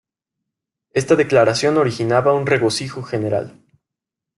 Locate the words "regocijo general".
2.47-3.61